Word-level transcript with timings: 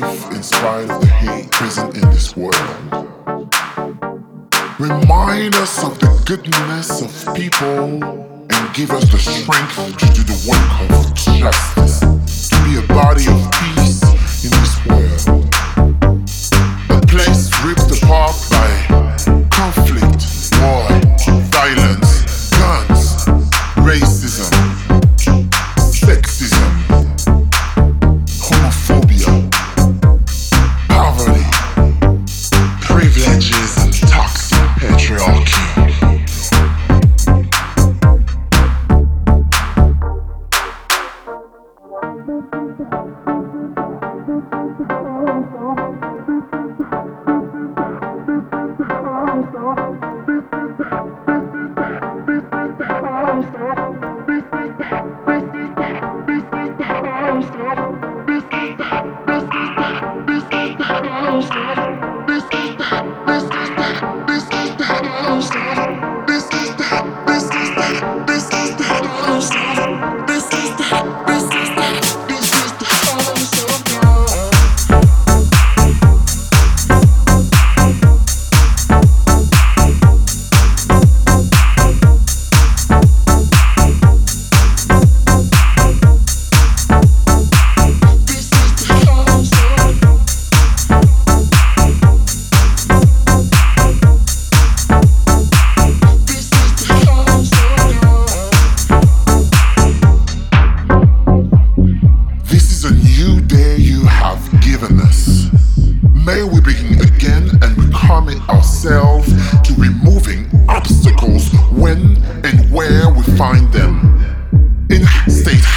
life 0.00 0.32
in 0.32 0.42
spite 0.42 0.90
of 0.90 1.00
the 1.00 1.06
hate 1.06 1.50
present 1.50 1.94
in 1.94 2.02
this 2.10 2.36
world. 2.36 2.54
Remind 4.78 5.54
us 5.54 5.84
of 5.84 5.98
the 5.98 6.10
goodness 6.26 7.02
of 7.02 7.34
people 7.34 8.02
and 8.02 8.74
give 8.74 8.90
us 8.90 9.10
the 9.10 9.18
strength 9.18 9.76
to 9.98 10.06
do 10.14 10.22
the 10.22 10.38
work 10.48 10.90
of 10.90 11.14
justice, 11.14 12.00
to 12.50 12.56
be 12.64 12.78
a 12.78 12.86
body 12.88 13.26
of 13.28 13.40
peace 13.52 14.02
in 14.44 14.50
this 14.60 14.74
world. 14.86 15.44
A 16.90 17.00
place 17.06 17.50
ripped 17.64 17.90
apart 18.02 18.36
by 18.50 18.68
conflict, 19.50 20.03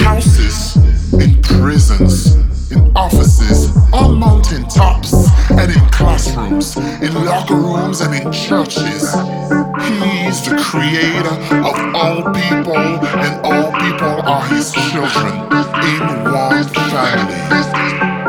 houses, 0.08 0.78
in 1.22 1.42
prisons, 1.42 2.36
in 2.72 2.80
offices, 2.96 3.76
on 3.92 4.18
mountain 4.18 4.64
tops, 4.70 5.14
and 5.52 5.70
in 5.70 5.84
classrooms, 5.90 6.78
in 6.78 7.14
locker 7.26 7.56
rooms, 7.56 8.00
and 8.00 8.14
in 8.16 8.32
churches. 8.32 9.04
He's 10.00 10.40
the 10.48 10.56
creator 10.64 11.36
of 11.70 11.76
all 11.94 12.24
people, 12.34 12.78
and 13.26 13.34
all 13.46 13.68
people 13.84 14.16
are 14.32 14.44
his 14.46 14.72
children 14.72 15.34
in 15.92 16.02
one 16.32 16.64
family. 16.90 18.27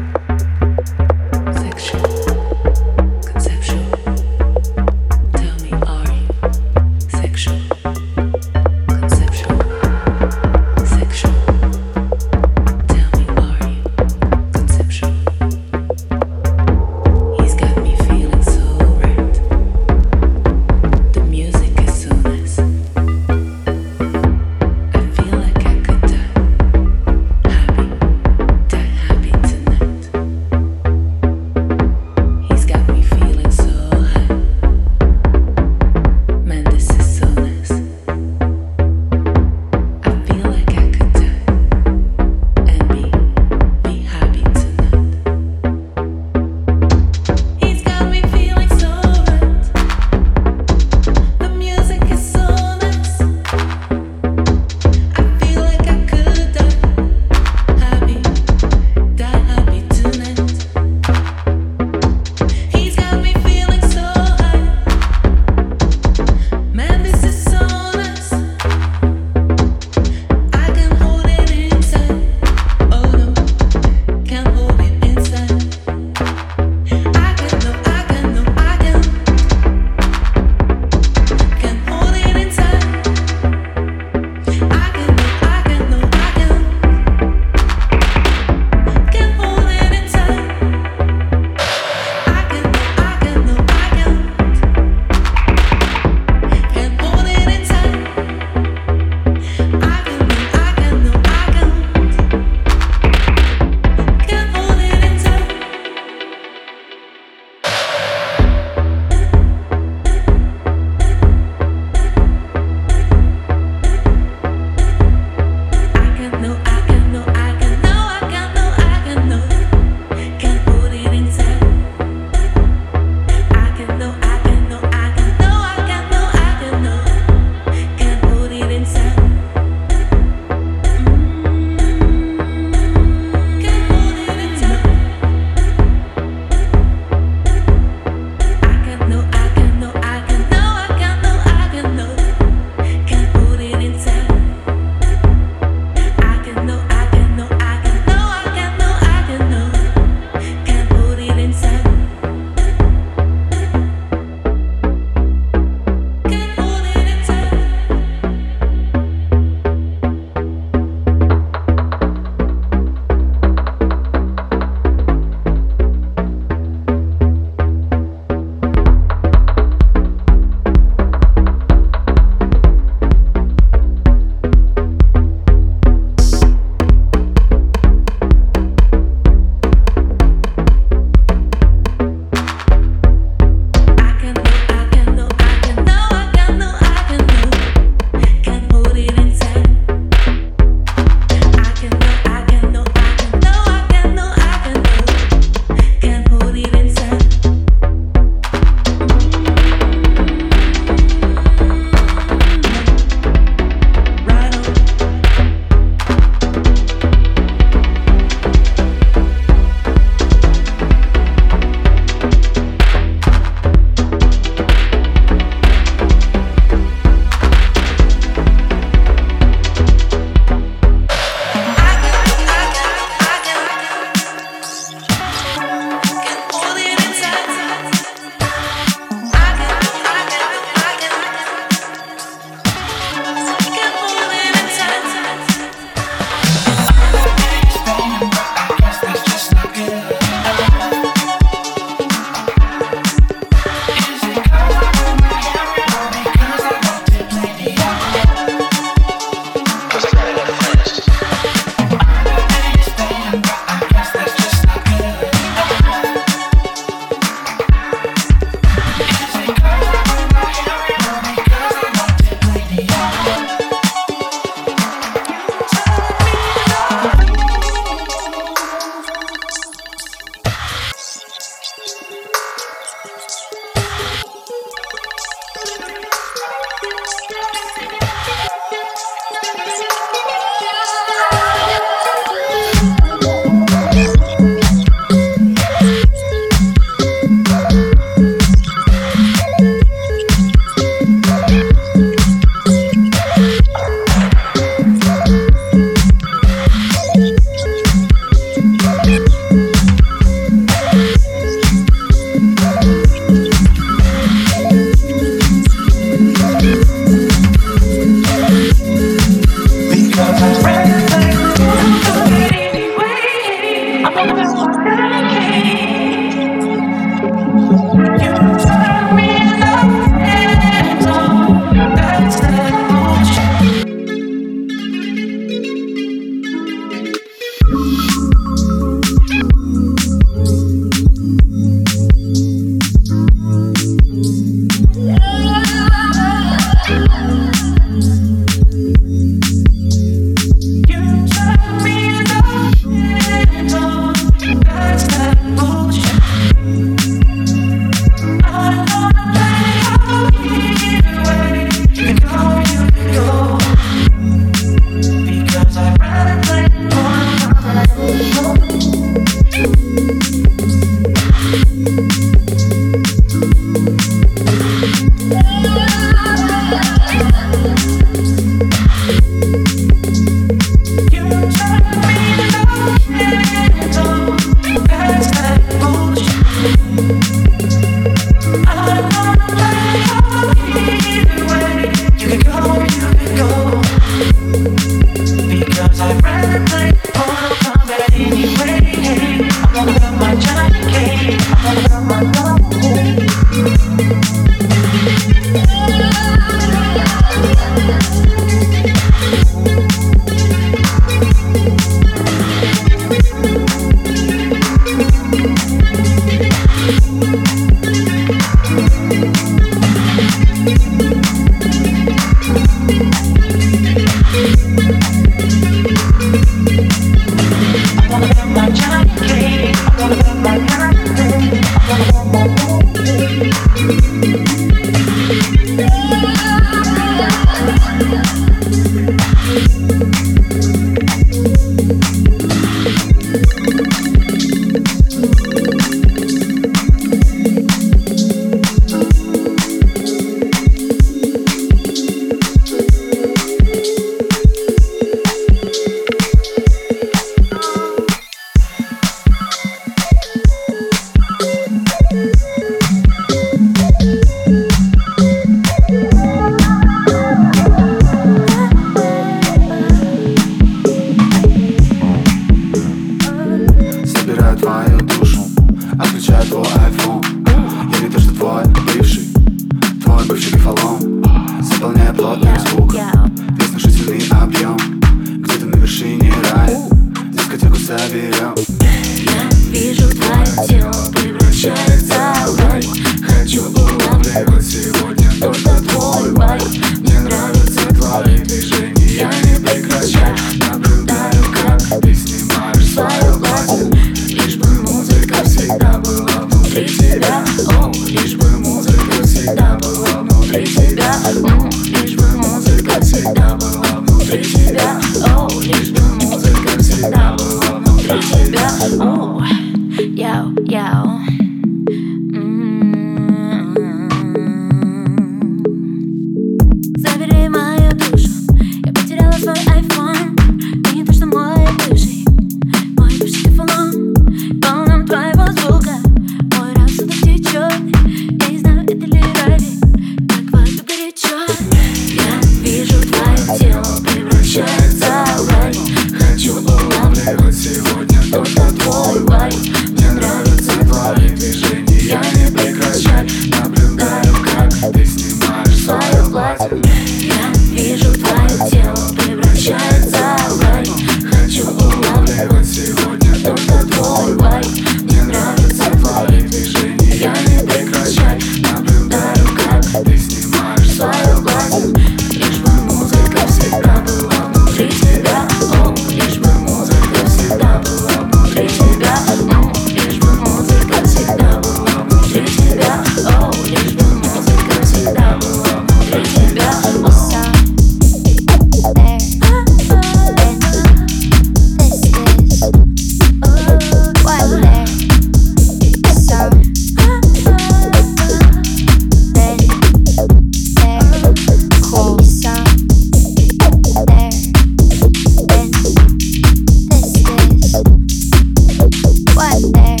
was 599.41 599.71
there. 599.71 600.00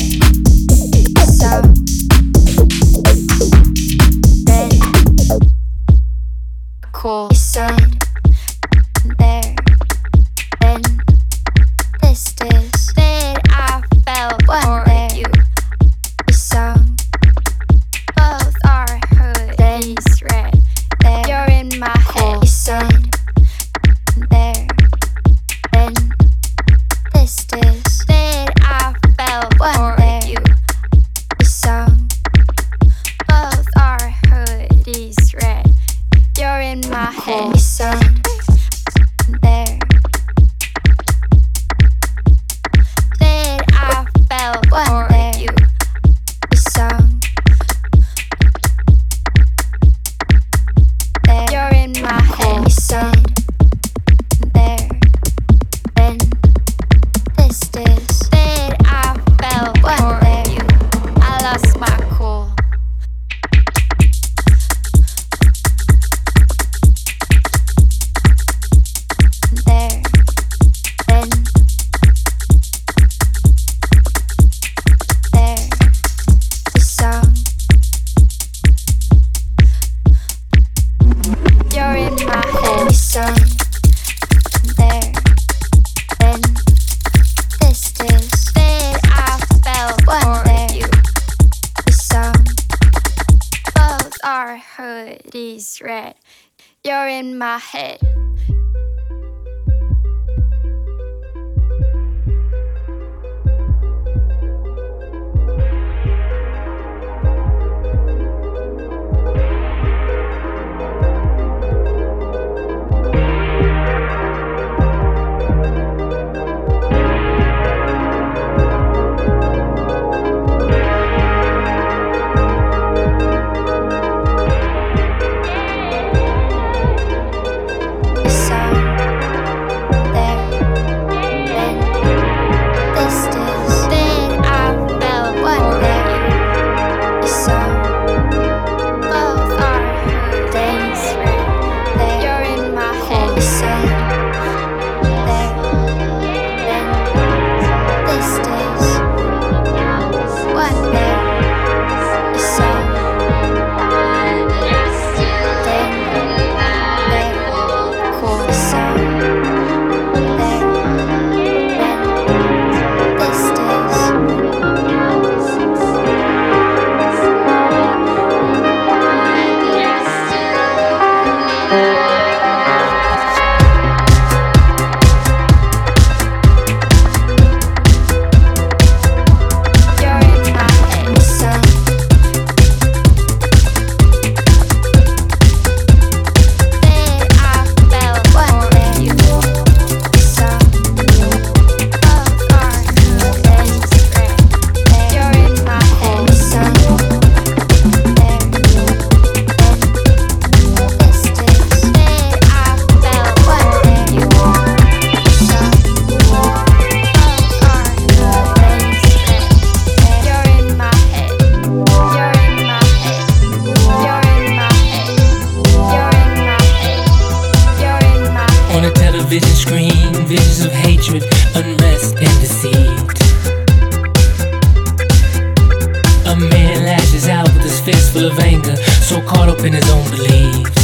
waves. 230.41 230.83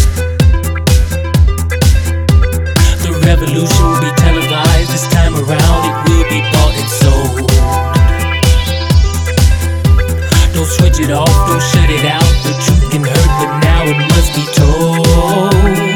The 3.03 3.11
revolution 3.25 3.83
will 3.89 4.01
be 4.01 4.11
televised 4.17 4.91
this 4.91 5.07
time 5.07 5.33
around, 5.35 5.81
it 5.89 6.09
will 6.09 6.29
be 6.29 6.41
bought 6.53 6.75
and 6.81 6.89
sold. 7.01 7.49
Don't 10.53 10.71
switch 10.77 10.99
it 10.99 11.11
off, 11.11 11.35
don't 11.49 11.63
shut 11.71 11.89
it 11.89 12.05
out. 12.05 12.33
The 12.45 12.53
truth 12.63 12.91
can 12.91 13.03
hurt, 13.03 13.31
but 13.39 13.59
now 13.59 13.83
it 13.85 13.97
must 14.13 14.31
be 14.35 14.45
told. 14.53 15.86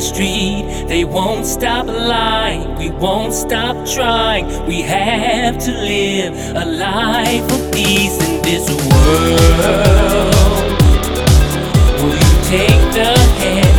street. 0.00 0.86
They 0.88 1.04
won't 1.04 1.46
stop 1.46 1.86
lying, 1.86 2.76
we 2.76 2.90
won't 2.90 3.32
stop 3.32 3.86
trying. 3.86 4.46
We 4.66 4.82
have 4.82 5.58
to 5.58 5.72
live 5.72 6.34
a 6.56 6.64
life 6.64 7.44
of 7.52 7.72
peace 7.72 8.16
in 8.28 8.42
this 8.42 8.68
world. 8.68 9.40
Will 12.02 12.14
you 12.14 12.34
take 12.44 12.92
the 12.94 13.18
hand? 13.40 13.69